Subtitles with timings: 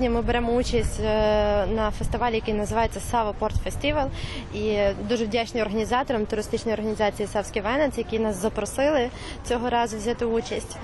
[0.00, 4.08] Сьогодні ми беремо участь е, на фестивалі, який називається Сава Порт Фестивал.
[4.54, 4.78] І
[5.08, 9.10] дуже вдячні організаторам туристичної організації Савський Венець, які нас запросили
[9.44, 10.76] цього разу взяти участь.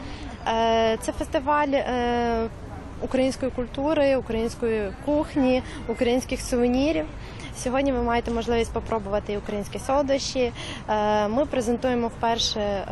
[0.48, 2.48] Е, Це фестиваль е,
[3.02, 7.04] української культури, української кухні, українських сувенірів.
[7.62, 10.52] Сьогодні ви маєте можливість попробувати українські солодощі.
[10.88, 12.84] Е, Ми презентуємо вперше е,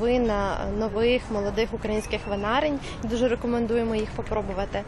[0.00, 2.78] вина нових молодих українських винарень.
[3.02, 4.82] Дуже рекомендуємо їх попробувати.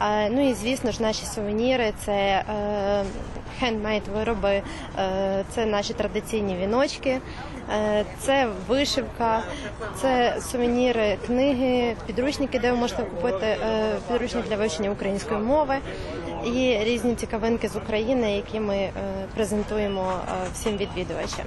[0.00, 2.44] Е, Ну і звісно ж, наші сувеніри це
[3.60, 4.62] хендмейд вироби,
[5.54, 7.18] це наші традиційні віночки,
[8.18, 9.42] це вишивка,
[10.00, 13.56] це сувеніри, книги, підручники, де ви можете купити
[14.08, 15.74] підручник для вивчення української мови.
[16.44, 18.92] І різні цікавинки з України, які ми е,
[19.34, 21.46] презентуємо е, всім відвідувачам.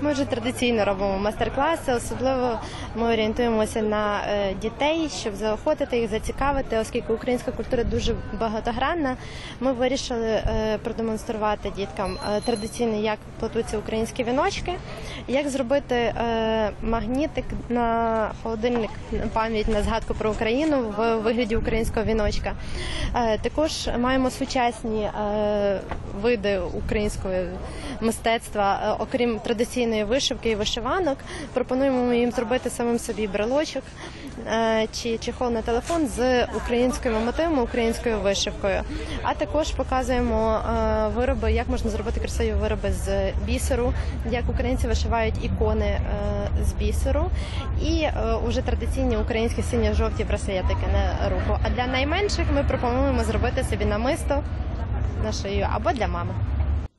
[0.00, 2.60] Ми вже традиційно робимо майстер-класи, особливо
[2.96, 9.16] ми орієнтуємося на е, дітей, щоб заохотити їх, зацікавити, оскільки українська культура дуже багатогранна.
[9.60, 10.42] Ми вирішили
[10.82, 14.72] продемонструвати діткам традиційно, як плетуться українські віночки,
[15.28, 16.14] як зробити
[16.82, 18.90] магнітик на холодильник
[19.32, 22.52] пам'ять на згадку про Україну в вигляді українського віночка.
[23.42, 25.80] Також маємо сучасні е,
[26.22, 27.34] види українського
[28.00, 31.18] мистецтва, е, окрім традиційної вишивки і вишиванок.
[31.52, 33.82] Пропонуємо їм зробити самим собі брелочок
[34.46, 38.82] е, чи чехол на телефон з українськими мотивами, українською вишивкою.
[39.22, 40.60] А також показуємо
[41.16, 43.92] вироби, як можна зробити красиві вироби з бісеру,
[44.30, 46.00] як українці вишивають ікони
[46.64, 47.30] з бісеру,
[47.82, 48.12] і е,
[48.48, 51.58] уже традиційні українські синьо-жовті браслетики на руку.
[51.62, 53.84] А для найменших ми пропонуємо зробити собі
[54.16, 54.42] намисто
[55.22, 56.34] на шию або для мами.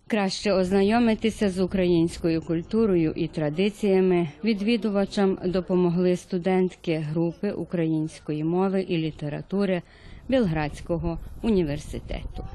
[0.08, 9.82] Краще ознайомитися з українською культурою і традиціями відвідувачам допомогли студентки групи української мови і літератури
[10.30, 12.48] Білградського університету.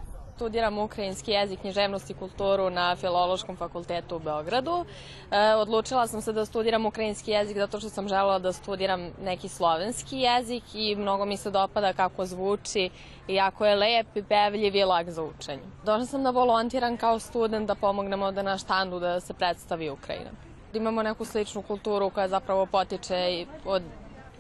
[0.43, 4.85] Studiram ukrajinski jezik, književnost i kulturu na Filološkom fakultetu u Beogradu.
[5.31, 9.49] E, odlučila sam se da studiram ukrajinski jezik zato što sam želela da studiram neki
[9.49, 12.91] slovenski jezik i mnogo mi se dopada kako zvuči
[13.29, 15.63] i jako je lep i pevljiv i lak za učenje.
[15.85, 20.31] Došla sam da volontiram kao student da pomognemo da na štandu da se predstavi Ukrajina.
[20.75, 23.83] Imamo neku sličnu kulturu koja zapravo potiče i od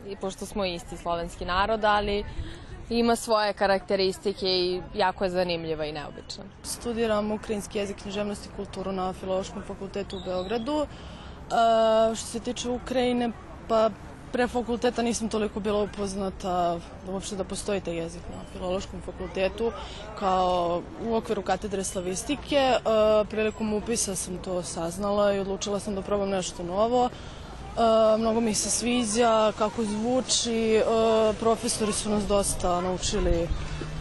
[0.07, 2.25] i pošto smo isti slovenski narod, ali
[2.99, 6.45] ima svoje karakteristike i jako je zanimljiva i neobična.
[6.63, 10.87] Studiram ukrajinski jezik, književnost i kulturu na Filološkom fakultetu u Beogradu.
[10.87, 10.87] E,
[12.17, 13.31] što se tiče Ukrajine,
[13.69, 13.91] pa
[14.33, 19.73] pre fakulteta nisam toliko bila upoznata uopšte da postoji taj jezik na Filološkom fakultetu
[20.19, 22.57] kao u okviru katedre slavistike.
[22.57, 22.81] E,
[23.31, 27.09] prilikom upisa sam to saznala i odlučila sam da probam nešto novo.
[27.77, 30.83] E, mnogo mi se sviđa kako zvuči, e,
[31.41, 33.49] profesori su nas dosta naučili,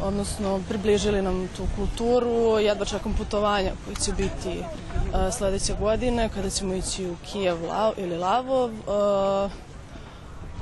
[0.03, 2.59] odnosno približili nam tu kulturu.
[2.59, 4.63] Jedva čekam putovanja koji će biti e,
[5.31, 8.69] sledeće godine kada ćemo ići u Kijev Lav, ili Lavov.
[8.69, 9.49] E,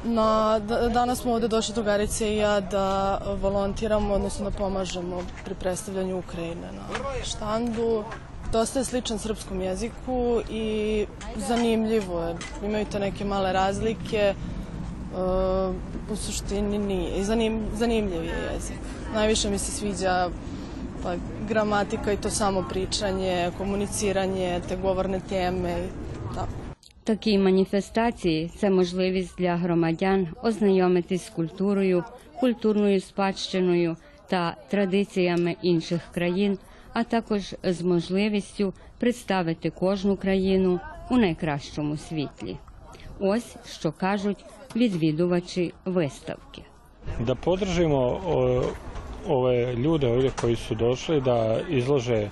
[0.03, 5.55] na, da- danas smo ovde došli drugarice i ja da volontiramo, odnosno da pomažemo pri
[5.55, 6.83] predstavljanju Ukrajine na
[7.23, 8.03] štandu.
[8.51, 11.05] Dosta je sličan srpskom jeziku i
[11.35, 12.35] zanimljivo je.
[12.65, 14.17] Imaju te neke male razlike.
[14.17, 14.35] E,
[16.11, 17.17] u suštini nije.
[17.17, 18.77] I zanim, zanimljiv je jezik.
[19.13, 20.29] Najviše mi se sviđa
[21.03, 21.15] pa,
[21.47, 25.87] gramatika i to samo pričanje, komuniciranje, te govorne teme.
[26.35, 26.69] Tako.
[27.03, 32.03] Такі маніфестації це можливість для громадян ознайомитись з культурою,
[32.39, 33.95] культурною спадщиною
[34.29, 36.57] та традиціями інших країн,
[36.93, 40.79] а також з можливістю представити кожну країну
[41.09, 42.57] у найкращому світлі.
[43.19, 44.45] Ось що кажуть
[44.75, 46.61] відвідувачі виставки.
[47.19, 48.19] da podržimo
[49.27, 52.29] ove ljude ovdje koji su došli da izlože e,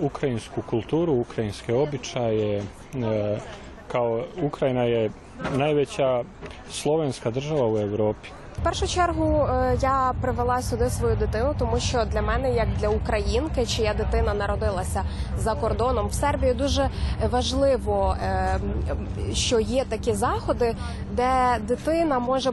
[0.00, 2.58] ukrajinsku kulturu, ukrajinske običaje.
[2.58, 2.62] E,
[3.88, 5.10] kao Ukrajina je
[5.56, 6.22] najveća
[6.70, 8.28] slovenska država u Europi.
[8.58, 12.88] В першу чергу е, я привела сюди свою дитину, тому що для мене, як для
[12.88, 15.04] українки, чия дитина народилася
[15.38, 16.90] за кордоном в Сербії, дуже
[17.30, 18.58] важливо, е,
[19.32, 20.76] що є такі заходи,
[21.12, 22.52] де дитина може е,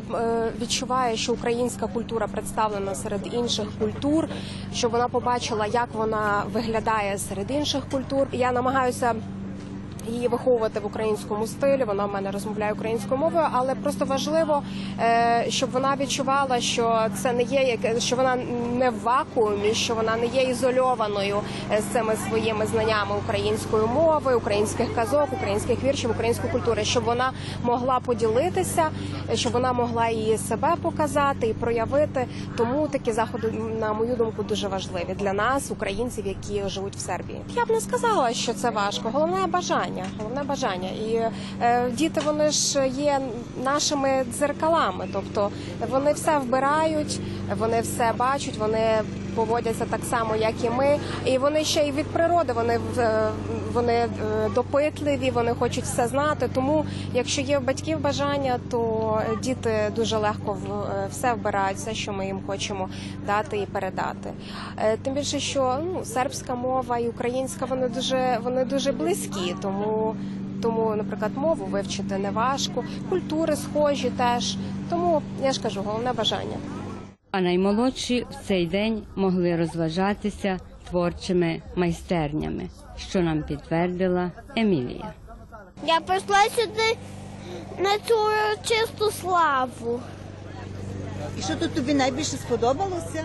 [0.61, 4.27] відчуває, що українська культура представлена серед інших культур,
[4.73, 8.27] щоб вона побачила, як вона виглядає серед інших культур.
[8.31, 9.15] Я намагаюся
[10.07, 11.83] її виховувати в українському стилі.
[11.83, 14.63] Вона в мене розмовляє українською мовою, але просто важливо,
[14.99, 18.35] е, щоб вона відчувала, що це не є що вона
[18.73, 21.37] не в вакуумі, що вона не є ізольованою
[21.71, 27.31] е, з цими своїми знаннями української мови, українських казок, українських віршів, української культури, щоб вона
[27.63, 28.89] могла поділитися,
[29.33, 32.25] щоб вона могла її себе показати і проявити.
[32.57, 37.41] Тому такі заходи, на мою думку, дуже важливі для нас, українців, які живуть в Сербії.
[37.55, 39.09] Я б не сказала, що це важко.
[39.13, 39.90] Головне бажання.
[40.17, 40.89] Головне бажання.
[40.89, 41.21] І
[41.61, 43.19] е, діти вони ж є
[43.63, 45.49] нашими дзеркалами, тобто
[45.89, 47.19] вони все вбирають,
[47.57, 49.01] вони все бачать, вони
[49.35, 50.99] поводяться так само, як і ми.
[51.25, 53.29] І вони ще й від природи вони в- е,
[53.71, 54.09] вони е,
[54.55, 56.49] допитливі, вони хочуть все знати.
[56.53, 62.13] Тому, якщо є в батьків бажання, то діти дуже легко е, все вбирають, все, що
[62.13, 62.89] ми їм хочемо
[63.25, 64.29] дати і передати.
[64.77, 70.15] Е, Тим більше, що ну, сербська мова і українська вони дуже вони дуже близькі, тому.
[70.61, 74.55] Тому, наприклад, мову вивчити не важко, культури схожі теж.
[74.89, 76.57] Тому я ж кажу, головне бажання.
[77.31, 80.59] А наймолодші в цей день могли розважатися
[80.91, 82.67] творчими майстернями,
[82.97, 85.13] що нам підтвердила Емілія.
[85.87, 86.97] Я прийшла сюди
[87.79, 88.15] на цю
[88.63, 89.99] чисту славу.
[91.39, 93.23] І що тут тобі найбільше сподобалося?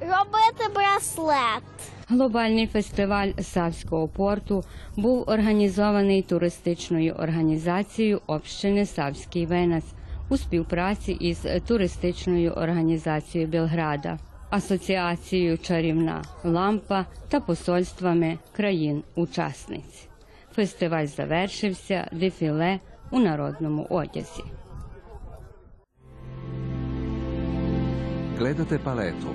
[0.00, 1.62] Робити браслет.
[2.08, 4.64] Глобальний фестиваль Савського порту
[4.96, 9.92] був організований туристичною організацією общини Савський Венець
[10.28, 14.18] у співпраці із туристичною організацією Белграда,
[14.52, 20.08] асоціацією Чарівна Лампа та посольствами країн-учасниць.
[20.54, 22.78] Фестиваль завершився дефіле
[23.10, 24.44] у народному одязі.
[28.38, 29.30] Gledate paletu.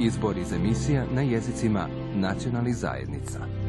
[0.00, 3.61] Izbor iz emisija na jezicima nacionalnih zajednica.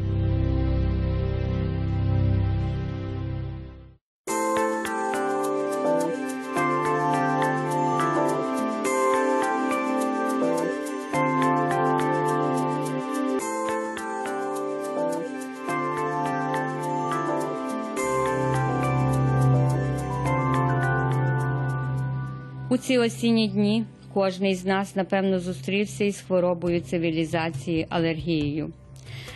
[22.83, 28.71] Ці осінні дні кожний з нас, напевно, зустрівся із хворобою цивілізації алергією.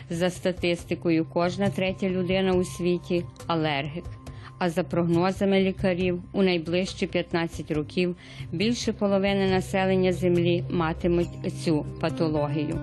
[0.10, 4.04] За статистикою, кожна третя людина у світі алергік.
[4.60, 8.16] А за прогнозами лікарів, у найближчі 15 років
[8.52, 12.80] більше половини населення Землі матимуть цю патологію.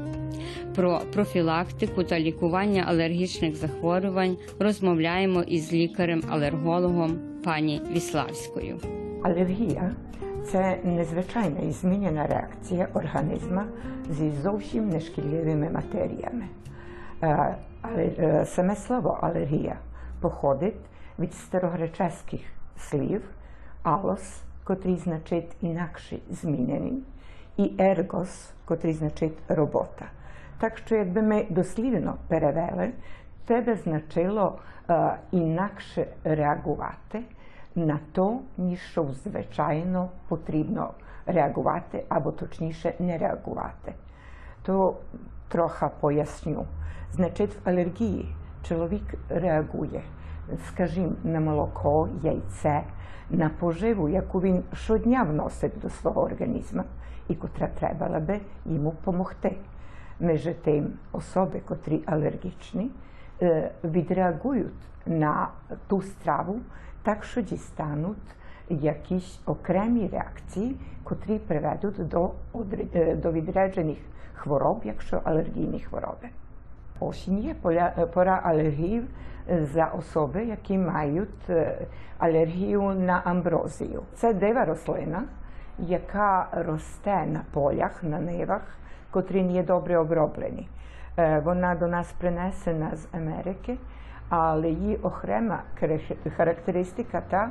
[0.74, 8.80] Про профілактику та лікування алергічних захворювань розмовляємо із лікарем-алергологом пані Віславською.
[9.22, 9.96] Алергія
[10.84, 13.64] незвичайна і змінена реакція організма
[14.10, 16.44] зі зовсім нешкідливими матеріями.
[18.44, 19.76] Саме слово алергія
[20.20, 20.80] походить
[21.18, 22.40] від старогреческих
[22.78, 23.22] слів
[23.82, 27.02] алос, котрий значить інакше змінений,
[27.56, 30.04] і ергос, котрий значить робота.
[30.58, 32.90] Так що, якби ми дослівно перевели,
[33.46, 34.58] це би значило
[35.30, 37.20] інакше реагувати
[37.74, 40.90] на то, ніж що звичайно потрібно
[41.26, 43.92] реагувати, або точніше не реагувати.
[44.62, 44.96] То
[45.48, 46.66] трохи поясню.
[47.12, 50.02] Значить, в алергії чоловік реагує,
[50.68, 52.82] скажімо, на молоко, яйце,
[53.30, 56.82] на поживу, яку він щодня вносить до свого організму,
[57.28, 59.56] і котра треба би йому допомогти.
[60.20, 62.90] Між тим, особи, котрі алергічні,
[63.84, 64.72] відреагують
[65.06, 65.48] на
[65.86, 66.60] ту страву
[67.04, 68.16] так, що дістануть
[68.68, 72.30] якісь окремі реакції, котрі приведуть до,
[72.94, 73.98] е, до відряджених
[74.34, 76.28] хвороб, якщо алергійні хвороби.
[77.00, 79.04] Осінь є поля- пора алергів
[79.50, 81.78] е, за особи, які мають е,
[82.18, 84.02] алергію на амброзію.
[84.14, 85.22] Це дива рослина,
[85.78, 88.62] яка росте на полях, на нивах,
[89.10, 90.68] котрі не є добре оброблені.
[91.18, 93.76] Е, Вона до нас принесена з Америки,
[94.28, 95.62] але її окрема
[96.36, 97.50] характеристика та,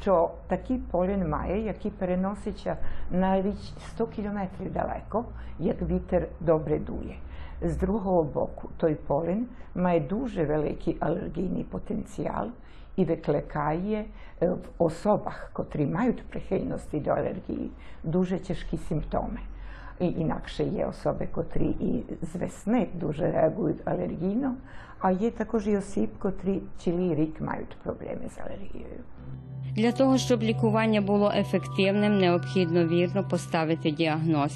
[0.00, 2.76] що такий полін має, який переноситься
[3.10, 5.24] навіть 100 кілометрів далеко,
[5.58, 7.16] як вітер добре дує.
[7.62, 12.48] З другого боку, той полін має дуже великий алергійний потенціал
[12.96, 14.04] і викликає
[14.42, 17.70] е, в особах, котрі мають прихильності до алергії,
[18.04, 19.40] дуже тяжкі симптоми.
[20.00, 24.54] І інакше є особи, котрі і з весни дуже реагують алергійно,
[24.98, 29.00] а є також і осіб, котрі цілий рік мають проблеми з алергією.
[29.76, 34.52] Для того, щоб лікування було ефективним, необхідно вірно поставити діагноз.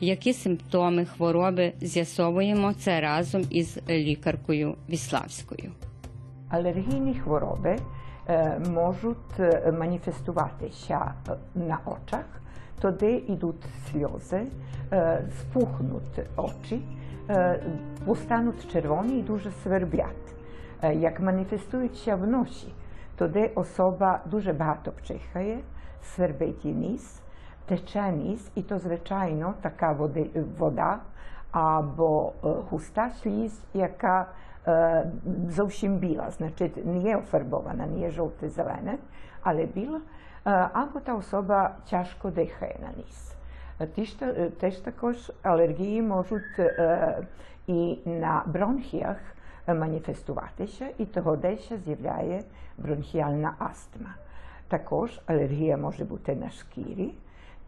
[0.00, 5.72] Які симптоми хвороби з'ясовуємо це разом із лікаркою Віславською.
[6.48, 7.76] Алергійні хвороби
[8.28, 11.14] е, можуть е, маніфестуватися
[11.54, 12.41] на очах,
[12.82, 14.46] тоді йдуть сльози,
[14.92, 16.82] е, спухнуть очі,
[17.30, 17.60] е,
[18.04, 20.34] постануть червоні і дуже сверблять.
[20.82, 22.74] Е, Як маніфестуються вночі,
[23.16, 25.58] тоді особа дуже багато пчихає,
[26.02, 27.20] свербить ніс,
[27.66, 30.98] тече ніс, і то, звичайно, така води, вода
[31.50, 34.26] або е, густа сліз, яка
[34.66, 35.06] е,
[35.48, 38.98] зовсім біла, значить не є офарбована, не є жовте-зелене,
[39.42, 40.00] але біла,
[40.46, 43.34] е, або та особа тяжко дихає на ніс.
[43.80, 43.88] Е,
[44.22, 47.22] е, теж також алергії можуть е,
[48.04, 49.16] на бронхіях
[49.66, 52.42] е, маніфестуватися, і того дещо з'являє
[52.78, 54.14] бронхіальна астма.
[54.68, 57.14] Також алергія може бути на шкірі,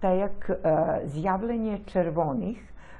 [0.00, 2.58] та як е, з'явлення червоних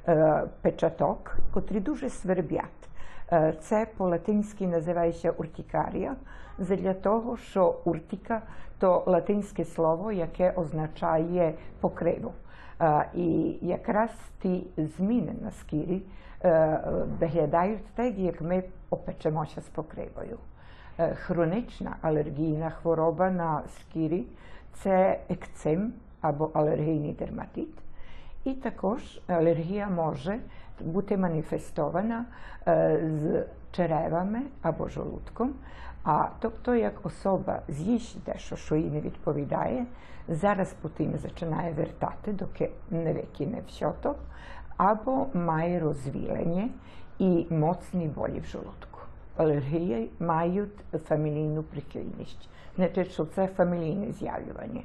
[0.09, 2.89] е, печаток, котрі дуже свербять.
[3.35, 6.17] Е, Це по-латинськи називається уртикарія,
[6.59, 8.43] для того, що уртика
[8.79, 12.33] то латинське слово, яке означає покриву.
[12.81, 14.11] Е, І якраз
[14.43, 16.03] ті зміни на шкірі
[16.45, 16.81] е,
[17.21, 20.39] виглядають так, як ми опечемося з покривою.
[20.99, 24.25] Е, Хронічна алергійна хвороба на шкірі
[24.75, 27.69] це екцем або алергійний дерматит.
[28.45, 30.39] І також алергія може
[30.81, 32.25] бути маніфестована
[32.67, 33.45] е, з
[33.77, 35.55] черевами або жолудком.
[36.05, 39.87] А тобто, як особа з'їсть дещо, що їй не відповідає,
[40.29, 44.15] зараз потім починає вертати, доки не викине все то,
[44.77, 46.69] або має розвілення
[47.19, 49.01] і моцні болі в жолудку.
[49.37, 52.49] Алергії мають фамілійну прихильність.
[52.77, 54.83] Значить, що це фамілійне з'явлювання.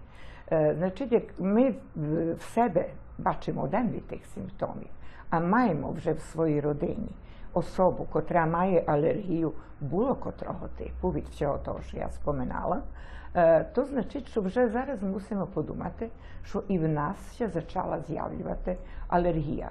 [0.51, 2.85] Е, Значить, як ми в себе
[3.17, 4.89] бачимо один від тих симптомів,
[5.29, 7.11] а маємо вже в своїй родині
[7.53, 12.81] особу, котра має алергію було котрого типу від всього того, що я споминала,
[13.35, 16.09] е, то значить, що вже зараз мусимо подумати,
[16.45, 19.69] що і в нас ще почала з'явлювати алергія.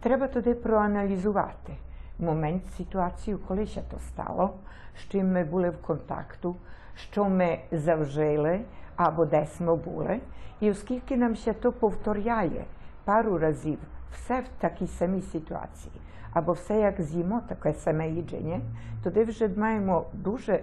[0.00, 1.72] Треба тоді проаналізувати
[2.18, 4.54] момент, ситуацію, коли ще то стало,
[4.96, 6.56] з чим ми були в контакту,
[6.96, 8.60] що ми завжили
[8.96, 10.20] або десь ми були.
[10.60, 12.64] І оскільки нам ще то повторяє
[13.04, 13.78] пару разів
[14.12, 15.94] все в такій самій ситуації,
[16.32, 18.60] або все як з'їмо, таке саме їдження,
[19.02, 20.60] тоді вже маємо дуже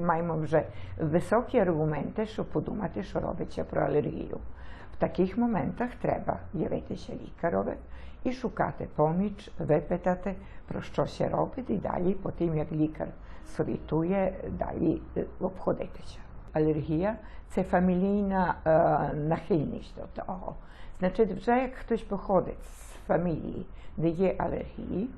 [0.00, 0.62] маємо вже
[1.00, 4.38] високі аргументи, щоб подумати, що робиться про алергію.
[4.92, 7.72] В таких моментах треба явитися лікарові
[8.24, 10.34] і шукати поміч, випитати,
[10.68, 13.08] про що ще робить, і далі, потім як лікар
[13.56, 15.00] совітує, далі
[15.40, 16.18] обходитися.
[16.52, 17.16] Алергія
[17.48, 20.54] це фамілійна е, нахильність до того.
[21.02, 23.66] Значить, вже як хтось походить з фамілії,
[23.96, 25.08] де є алергії,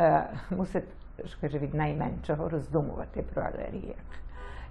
[0.00, 0.84] е, мусить
[1.28, 3.96] скажу, від найменшого роздумувати про алергіях.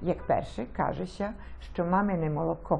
[0.02, 1.34] Як перше, кажеться,
[1.74, 2.80] що мамине молоко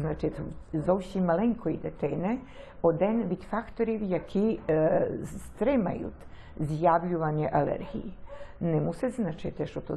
[0.00, 0.40] значить,
[0.72, 2.38] зовсім маленької дитини
[2.82, 6.14] один від факторів, які е, стримають
[6.60, 8.12] з'явлювання алергії.
[8.60, 9.96] Не мусить значити, що то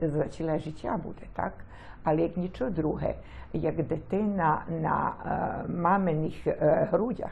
[0.00, 1.52] за ціле життя буде, так?
[2.02, 3.14] Але як нічого друге,
[3.52, 7.30] як дитина на е, маминих е, грудях,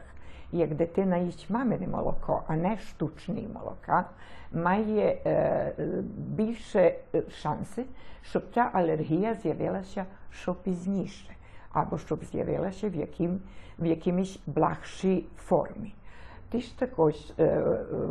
[0.57, 4.05] як дитина їсть мамине молоко, а не штучне молока,
[4.53, 5.73] має е,
[6.17, 7.85] більше е, шанси,
[8.23, 11.37] щоб ця алергія з'явилася що пізніше,
[11.73, 13.41] або щоб з'явилася в, яким,
[13.79, 15.95] в якимось благшій формі.
[16.51, 17.61] Ти ж також е,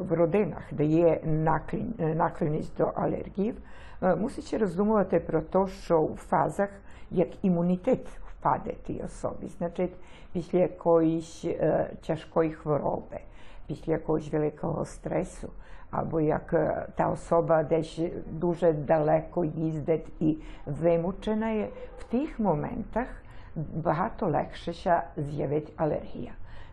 [0.10, 3.56] в родинах, де є наклін, е, наклонність до алергів,
[4.02, 6.70] мусить роздумувати про те, що в фазах
[7.12, 9.48] як імунітет впаде тій особі.
[9.58, 9.94] Значить,
[10.34, 13.20] після якоїсь е, тяжкої хвороби,
[13.68, 15.50] після якогось великого стресу,
[15.92, 18.00] або як е, та особа десь
[18.32, 23.08] дуже далеко їздить і вимучена є, в тих моментах
[23.56, 26.32] багато легше з'явить алергія.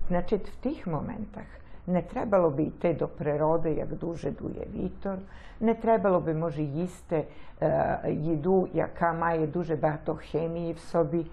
[0.09, 1.45] Значить, в тих моментах
[1.87, 5.19] не треба би йти до природи, як дуже дує вітер,
[5.61, 7.25] не треба би, може, їсти
[8.09, 11.27] їду, яка має дуже багато хімії в собі,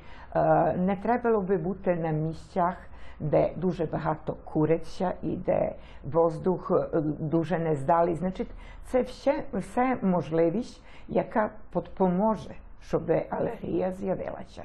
[0.78, 2.76] не треба би бути на місцях,
[3.20, 6.72] де дуже багато куриться і де воздух
[7.20, 8.16] дуже нездалий.
[8.16, 8.48] Значить,
[8.86, 12.52] це все, все можливість, яка допоможе,
[12.82, 14.64] щоб алергія з'явилася.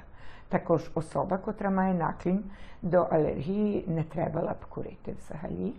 [0.48, 2.44] Також особа, котра має наклін
[2.82, 5.72] до алергії, не треба б курити взагалі,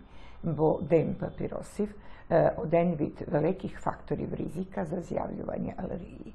[0.43, 1.95] бо дим папіросів
[2.31, 6.33] е, один від великих факторів ризика за з'явлювання алергії.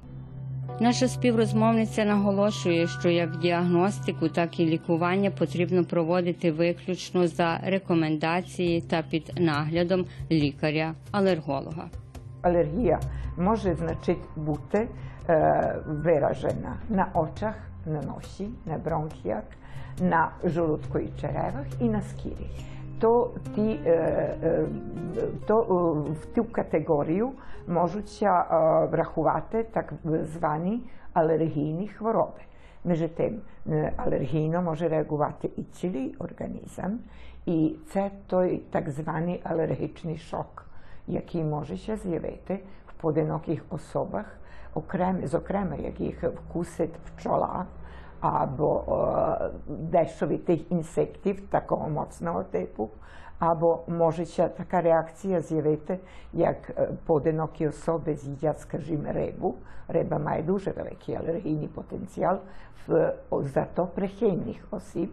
[0.79, 9.01] Наша співрозмовниця наголошує, що як діагностику, так і лікування потрібно проводити виключно за рекомендації та
[9.01, 11.89] під наглядом лікаря-алерголога.
[12.41, 12.99] алергія
[13.37, 14.87] може значить бути
[15.29, 19.43] е, виражена на очах, носі, на бронхіях,
[20.01, 22.49] на жолудку і черевах і на шкірі.
[22.99, 23.91] То, ті, е,
[24.43, 24.65] е,
[25.47, 27.31] то е, в ту категорію
[27.67, 28.27] можуть е,
[28.91, 29.93] врахувати так
[30.33, 30.83] звані
[31.13, 32.39] алергійні хвороби.
[32.85, 33.41] Між тим,
[33.97, 36.97] алергійно може реагувати і цілий організм,
[37.45, 40.65] і це той так званий алергічний шок,
[41.07, 41.95] який може ще
[42.87, 44.25] в поодиноких особах,
[44.73, 47.65] окрем, зокрема, як їх вкусить пчола
[48.19, 48.83] або
[49.67, 52.89] дещо тих інсектів такого моцного типу,
[53.39, 55.99] або може ще така реакція з'явити,
[56.33, 59.55] як поодинокі особи з'їдять, скажімо, рибу.
[59.87, 62.39] Риба має дуже великий алергійний потенціал
[62.87, 65.11] в зато прихильних осіб.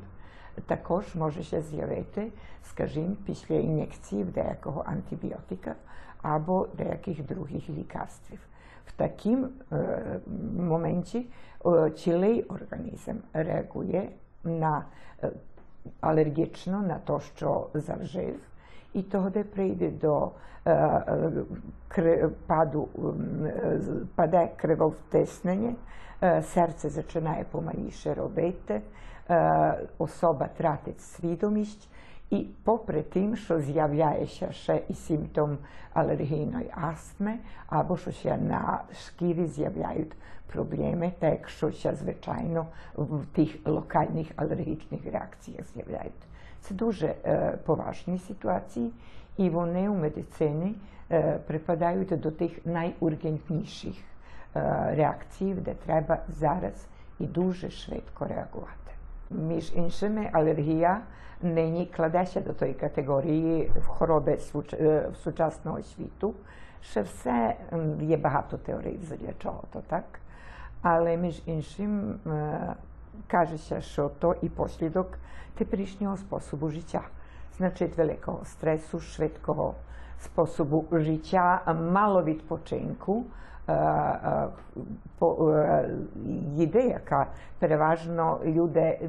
[0.66, 5.74] Також може ще з'явити, скажімо, після ін'єкції деякого антибіотика
[6.22, 8.34] або деяких других лікарств.
[8.88, 9.76] В таким е,
[10.58, 11.26] моменті
[11.66, 14.08] е, цілий організм реагує
[14.44, 14.84] на
[15.22, 15.30] е,
[16.00, 18.40] алергічно на те, що завжив,
[18.94, 20.30] і тоді прийде до
[20.64, 21.30] е, е,
[21.88, 22.88] кри, паду,
[23.46, 23.80] е,
[24.14, 25.74] паде кривовтиснення,
[26.22, 26.88] е, серце
[32.30, 35.58] і попри тим, що з'являється ще і симптом
[35.92, 37.34] алергійної астми,
[37.66, 40.12] або що ще на шкірі з'являють
[40.52, 42.66] проблеми, так що ще, звичайно,
[42.96, 46.12] в тих локальних алергічних реакціях з'являють.
[46.60, 48.90] Це дуже е, поважні ситуації,
[49.36, 50.74] і вони у медицині
[51.10, 53.94] е, припадають до тих найургентніших
[54.56, 56.86] е, реакцій, де треба зараз
[57.18, 58.87] і дуже швидко реагувати.
[59.30, 61.00] Між іншими, алергія
[61.42, 64.38] нині кладеться до тої категорії хвороби
[65.24, 66.34] сучасного світу.
[66.80, 67.56] Ще все
[68.00, 70.04] є багато теорій для чого то так.
[70.82, 72.14] Але між іншим
[73.26, 75.18] кажеться, що то і послідок
[75.54, 77.00] теперішнього способу життя.
[77.56, 79.74] Значить, великого стресу, швидкого
[80.20, 83.24] способу життя, мало відпочинку,
[86.56, 87.26] їди, яка
[87.58, 89.00] переважно люди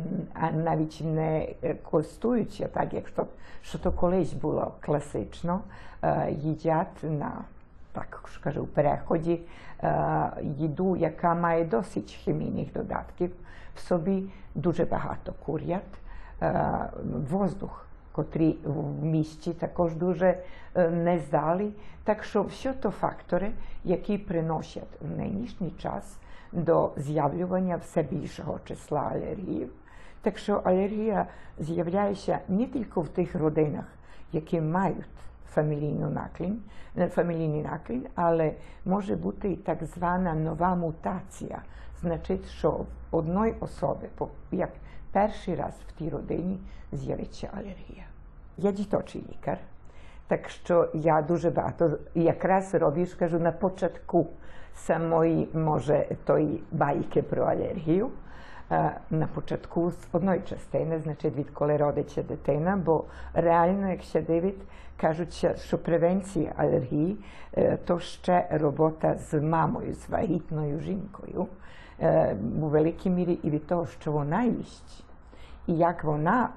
[0.54, 1.48] навіть не
[1.84, 3.26] користуються, так як що,
[3.62, 5.62] що то колись було класично,
[6.30, 7.32] їдять на
[7.91, 9.41] так скажу, переході
[10.41, 13.32] їду, яка має досить хімійних додатків
[13.76, 14.24] в собі,
[14.56, 16.00] дуже багато курять,
[17.30, 20.38] воздух котрі в місті також дуже
[20.91, 21.72] нездалі.
[22.04, 23.52] Так що все то фактори,
[23.84, 26.17] які приносять в нинішній час
[26.52, 29.69] до з'явлювання все більшого числа алергіїв.
[30.22, 31.26] Так що алергія
[31.60, 33.86] з'являється не тільки в тих родинах,
[34.34, 35.06] які мають
[35.54, 36.62] фамілійну наклін,
[37.10, 38.54] фамілійний наклін, але
[38.86, 41.62] може бути так звана нова мутація.
[42.02, 44.08] Значить, що в одної особи,
[44.52, 44.69] як
[45.12, 46.60] перший раз в тій родині,
[46.91, 48.04] з'явиться алергія.
[48.58, 49.58] Я діточий лікар,
[50.28, 54.28] так що я дуже багато якраз роблю, скажу, на початку
[54.76, 58.10] самої, може, тої байки про алергію.
[59.10, 64.62] На початку з одної частини, значить, відколи родиться дитина, бо реально, якщо дивить,
[64.98, 67.17] кажуть, що превенція алергії
[67.86, 71.48] то ще робота з мамою, з вагітною жінкою,
[72.62, 75.03] у великій мірі і від того, що вона їсть.
[75.67, 76.49] І як вона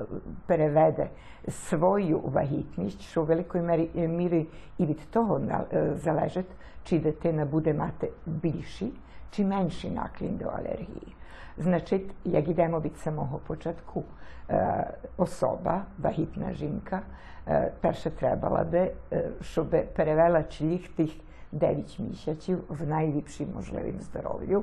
[0.00, 0.04] е,
[0.46, 1.08] переведе
[1.50, 4.46] свою вагітність, що в великої мірі, мірі
[4.78, 5.40] і від того
[5.72, 6.50] е, залежить,
[6.84, 8.92] чи дитина буде мати більший
[9.30, 11.14] чи менший наклін до алергії.
[11.58, 14.04] Значить, як йдемо від самого початку,
[14.50, 17.00] е, особа, вагітна жінка,
[17.48, 21.10] е, перше треба би, е, щоб перевела чліх тих
[21.52, 24.62] 9 місяців в найліпшим можливим здоров'ю,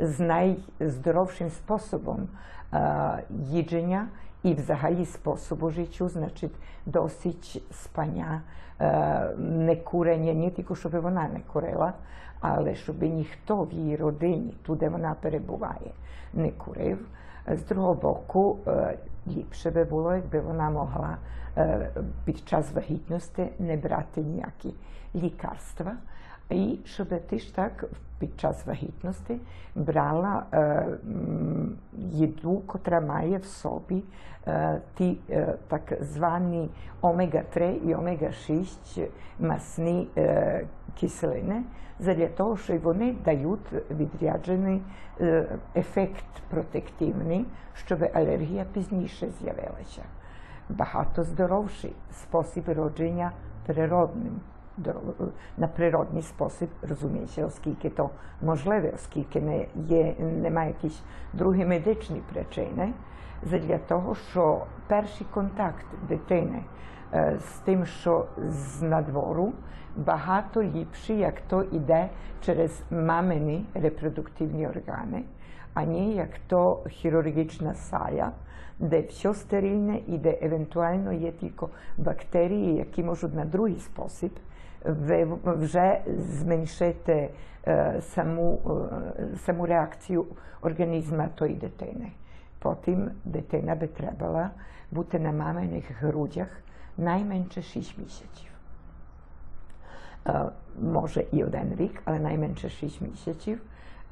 [0.00, 2.28] з найздоровшим способом
[2.72, 4.08] е, їдження
[4.42, 6.54] і взагалі способу життя, значить,
[6.86, 8.42] досить спання,
[8.80, 11.92] е, не курення, не тільки щоб вона не курила,
[12.40, 15.90] але щоб ніхто в її родині, туди вона перебуває,
[16.34, 16.98] не курив.
[17.48, 21.16] З другого боку, е, ліпше би було, якби вона могла
[21.56, 21.90] е,
[22.24, 24.74] під час вагітності не брати ніякі
[25.14, 25.92] лікарства.
[26.50, 27.84] І щоб ти ж так
[28.18, 29.38] під час вагітності
[29.74, 30.86] брала е,
[31.98, 34.02] їду, котра має в собі
[34.46, 36.70] е, ті е, так звані
[37.02, 39.08] омега-3 і омега-6
[39.40, 40.66] масні е,
[41.00, 41.62] кислини,
[41.98, 44.82] для того, що вони дають відряджений
[45.20, 50.02] е, ефект протективний, щоб алергія пізніше з'явилася.
[50.68, 53.32] Багато здоровший спосіб родження
[53.66, 54.40] природним
[55.56, 58.10] на природний спосіб, розумієте, оскільки то
[58.42, 62.92] можливе, оскільки не є, немає якісь другі медичні причини,
[63.42, 66.62] задля того, що перший контакт дитини
[67.38, 69.52] з тим, що з надвору,
[69.96, 72.08] багато ліпший, як то йде
[72.40, 75.24] через мамині репродуктивні органи,
[75.74, 78.32] а не як то хірургічна сая,
[78.78, 81.66] де все стерильне і де евентуально є тільки
[81.98, 84.30] бактерії, які можуть на другий спосіб
[85.44, 87.30] вже зменшити
[87.66, 88.60] е, саму,
[89.18, 90.26] е, саму реакцію
[90.62, 92.12] організму тої дитини.
[92.58, 94.50] Потім дитина би trebala
[94.90, 96.48] бути на маминих грудях
[96.98, 98.50] найменше 6 місяців.
[100.26, 100.44] Е,
[100.80, 103.60] Може і один рік, але найменше 6 місяців.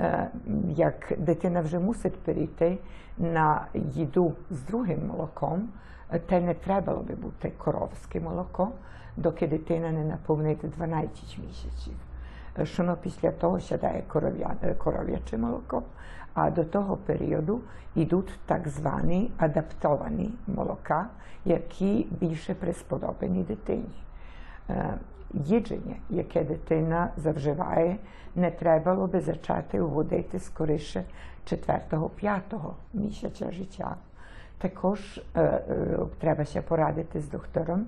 [0.00, 0.28] Е,
[0.68, 2.78] Як дитина вже мусить перейти
[3.18, 5.68] на їду з другим молоком,
[6.12, 8.68] е, те не треба би бути коровське молоко,
[9.16, 11.94] доки дитина не наповнить 12 місяців.
[12.58, 15.82] Е, Що після того сядає коров'я- коров'яче молоко,
[16.34, 17.60] а до того періоду
[17.94, 21.06] йдуть так звані адаптовані молока,
[21.44, 23.94] які більше присподобані дитині.
[25.34, 27.96] Їдження, яке дитина завживає,
[28.34, 31.04] не треба би зачати вводити скоріше
[31.46, 32.40] 4-5
[32.94, 33.96] місяця життя.
[34.58, 37.86] Також е, е, треба ще порадити з доктором,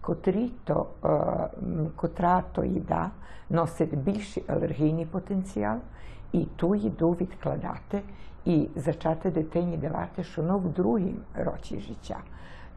[0.00, 3.10] котрі то, е, котра то їда
[3.50, 5.78] носить більший алергійний потенціал,
[6.32, 8.02] і ту їду відкладати
[8.44, 12.16] і зачати дитині давати шуно в другім році життя.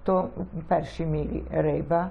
[0.03, 2.10] То в першій мірі риба,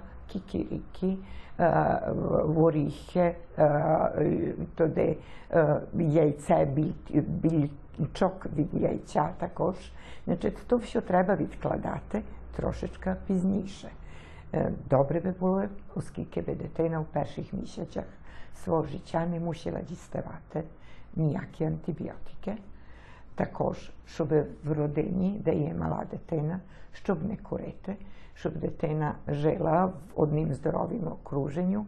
[1.59, 2.01] е,
[2.45, 5.17] горіхи, е, туди
[5.53, 6.69] е, яйце,
[7.11, 9.75] більчок від яйця також.
[10.27, 12.23] Значить, то все треба відкладати
[12.57, 13.89] трошечки пізніше.
[14.55, 15.63] Е, Добре би було,
[15.95, 18.05] оскільки би дитина в перших місяцях
[18.65, 20.63] свого життя не мусила діставати
[21.17, 22.57] ніякі антибіотики.
[23.35, 24.29] Також, щоб
[24.65, 26.61] в родині, де є мала дитина,
[26.93, 27.97] щоб не курити,
[28.41, 31.87] щоб дитина жила в одним здоровім окруженню,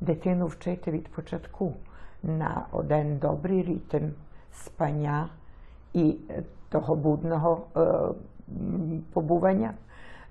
[0.00, 1.74] дитину вчити від початку
[2.22, 4.08] на один добрий ритм
[4.52, 5.28] спання
[5.92, 7.86] і е, того будного е,
[9.12, 9.74] побування,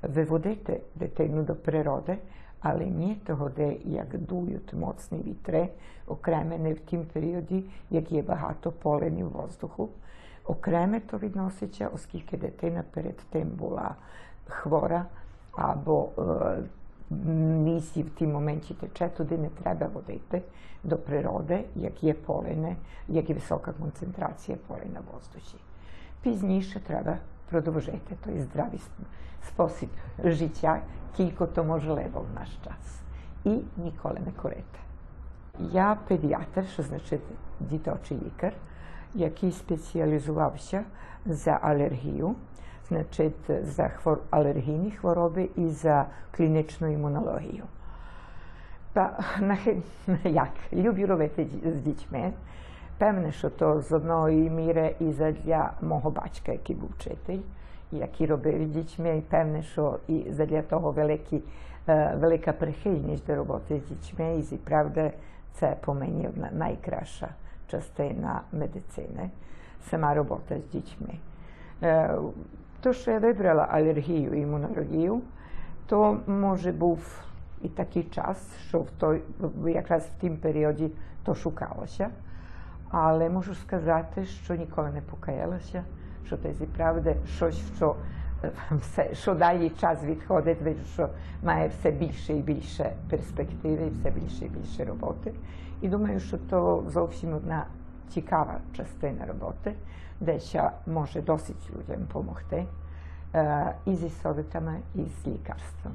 [0.01, 2.17] виводити дитину до природи,
[2.59, 5.69] але не того, де як дують моцні вітри,
[6.07, 9.89] окремене в тім періоді, як є багато поленів воздуху.
[10.45, 13.95] Окреме то відноситься, оскільки дитина перед тим була
[14.47, 15.05] хвора
[15.57, 16.57] або е,
[17.63, 20.41] місці в тій моменті тече, туди не треба водити
[20.83, 22.75] до природи, як є полине,
[23.07, 25.55] як є висока концентрація полина в воздусі.
[26.21, 27.17] Пізніше треба
[27.49, 28.79] продовжити той здравий
[29.47, 29.89] спосіб
[30.23, 30.81] життя,
[31.17, 33.01] кілько то можливо в наш час.
[33.43, 34.79] І ніколи не курити.
[35.59, 37.21] Я педіатр, що значить
[37.59, 38.53] діточий лікар,
[39.13, 40.83] який спеціалізувався
[41.25, 42.35] за алергію,
[43.63, 44.19] за хвор...
[44.29, 47.63] алергійні хвороби і за клінічну імунологію.
[50.23, 52.33] Як люблю робити з дітьми.
[52.97, 57.39] Певне, що то з одної міри і задля мого батька, який був вчитель,
[57.91, 61.41] який робив дітьми, і певне, що і задля того великі,
[62.15, 65.11] велика прихильність до роботи з дітьми, і правда,
[65.53, 67.29] це по мені найкраща
[67.71, 69.29] частина медицини,
[69.89, 71.13] сама робота з дітьми.
[72.81, 75.21] То, що я вибрала алергію і імунологію,
[75.87, 77.23] то може був
[77.61, 78.37] і такий час,
[78.67, 79.21] що в той,
[79.67, 80.91] якраз в тім періоді
[81.23, 82.09] то шукалося.
[82.89, 85.83] Але можу сказати, що ніколи не покаялася,
[86.25, 87.95] що це правда щось, що
[88.43, 90.57] е, все, що далі час відходить,
[90.93, 91.09] що
[91.43, 95.33] має все більше і більше перспективи, все більше і більше роботи.
[95.81, 97.65] І думаю, що то зовсім одна
[98.13, 99.73] цікава частина роботи,
[100.19, 102.65] де ще може досить людям допомогти
[103.35, 105.93] е, і зі совітами, і з лікарством.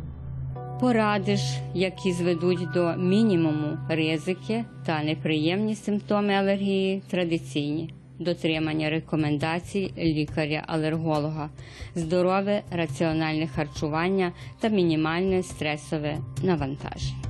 [0.80, 7.94] Порадиш, які зведуть до мінімуму ризики та неприємні симптоми алергії, традиційні.
[8.18, 11.48] Дотримання рекомендацій лікаря-алерголога,
[11.94, 17.21] здорове раціональне харчування та мінімальне стресове навантаження.